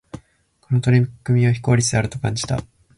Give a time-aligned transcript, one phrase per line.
[0.61, 2.59] この取り組みは、非効率的であると感じた。